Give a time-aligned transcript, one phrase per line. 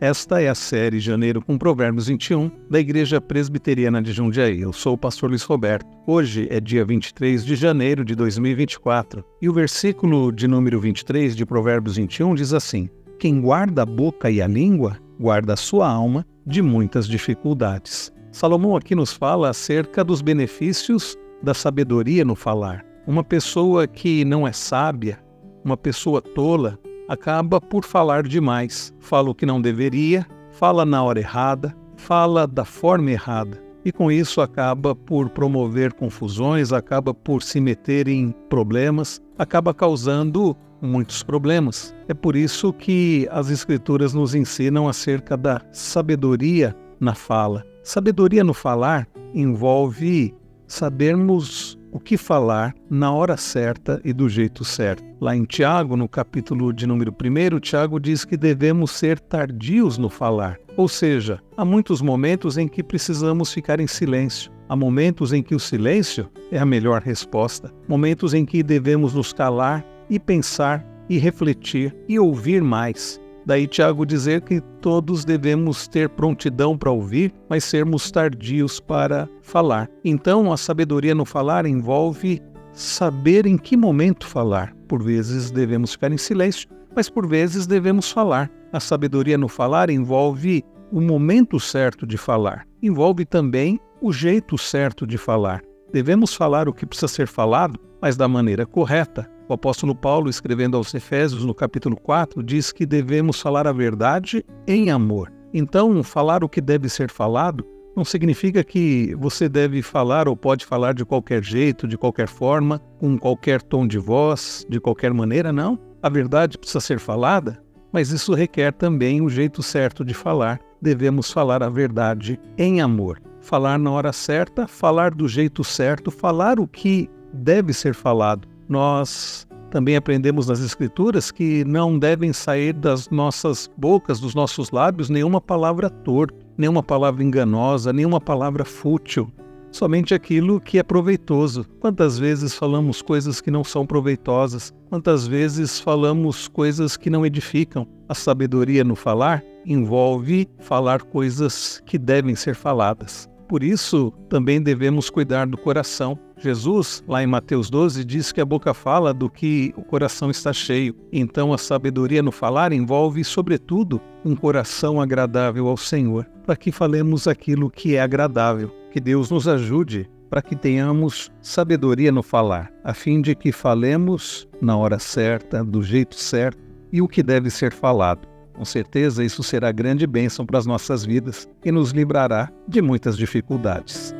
[0.00, 4.62] Esta é a série Janeiro com Provérbios 21 da Igreja Presbiteriana de Jundiaí.
[4.62, 5.86] Eu sou o pastor Luiz Roberto.
[6.06, 11.44] Hoje é dia 23 de janeiro de 2024 e o versículo de número 23 de
[11.44, 12.88] Provérbios 21 diz assim:
[13.18, 18.10] Quem guarda a boca e a língua, guarda a sua alma de muitas dificuldades.
[18.30, 22.86] Salomão aqui nos fala acerca dos benefícios da sabedoria no falar.
[23.06, 25.22] Uma pessoa que não é sábia,
[25.62, 26.78] uma pessoa tola,
[27.08, 28.94] acaba por falar demais.
[29.00, 33.62] Fala o que não deveria, fala na hora errada, fala da forma errada.
[33.84, 40.56] E com isso acaba por promover confusões, acaba por se meter em problemas, acaba causando
[40.80, 41.94] muitos problemas.
[42.08, 47.64] É por isso que as Escrituras nos ensinam acerca da sabedoria na fala.
[47.82, 50.34] Sabedoria no falar envolve
[50.66, 55.04] sabermos o que falar na hora certa e do jeito certo.
[55.20, 60.08] Lá em Tiago, no capítulo de número 1, Tiago diz que devemos ser tardios no
[60.08, 60.58] falar.
[60.76, 64.50] Ou seja, há muitos momentos em que precisamos ficar em silêncio.
[64.68, 67.70] Há momentos em que o silêncio é a melhor resposta.
[67.86, 73.20] Momentos em que devemos nos calar e pensar e refletir e ouvir mais.
[73.44, 79.88] Daí Tiago dizer que todos devemos ter prontidão para ouvir, mas sermos tardios para falar.
[80.04, 82.40] Então, a sabedoria no falar envolve
[82.72, 84.74] saber em que momento falar.
[84.86, 88.50] Por vezes devemos ficar em silêncio, mas por vezes devemos falar.
[88.72, 92.66] A sabedoria no falar envolve o momento certo de falar.
[92.82, 95.62] Envolve também o jeito certo de falar.
[95.92, 100.78] Devemos falar o que precisa ser falado, mas da maneira correta, o apóstolo Paulo, escrevendo
[100.78, 105.30] aos Efésios, no capítulo 4, diz que devemos falar a verdade em amor.
[105.52, 110.64] Então, falar o que deve ser falado não significa que você deve falar ou pode
[110.64, 115.52] falar de qualquer jeito, de qualquer forma, com qualquer tom de voz, de qualquer maneira,
[115.52, 115.78] não.
[116.02, 120.58] A verdade precisa ser falada, mas isso requer também o jeito certo de falar.
[120.80, 123.20] Devemos falar a verdade em amor.
[123.42, 129.46] Falar na hora certa, falar do jeito certo, falar o que deve ser falado nós
[129.70, 135.40] também aprendemos nas Escrituras que não devem sair das nossas bocas, dos nossos lábios, nenhuma
[135.40, 139.30] palavra torta, nenhuma palavra enganosa, nenhuma palavra fútil,
[139.70, 141.64] somente aquilo que é proveitoso.
[141.80, 144.72] Quantas vezes falamos coisas que não são proveitosas?
[144.88, 147.86] Quantas vezes falamos coisas que não edificam?
[148.08, 153.31] A sabedoria no falar envolve falar coisas que devem ser faladas.
[153.52, 156.18] Por isso, também devemos cuidar do coração.
[156.38, 160.54] Jesus, lá em Mateus 12, diz que a boca fala do que o coração está
[160.54, 160.96] cheio.
[161.12, 167.28] Então, a sabedoria no falar envolve, sobretudo, um coração agradável ao Senhor, para que falemos
[167.28, 168.70] aquilo que é agradável.
[168.90, 174.48] Que Deus nos ajude para que tenhamos sabedoria no falar, a fim de que falemos
[174.62, 176.58] na hora certa, do jeito certo
[176.90, 178.31] e o que deve ser falado.
[178.52, 183.16] Com certeza, isso será grande bênção para as nossas vidas e nos livrará de muitas
[183.16, 184.14] dificuldades.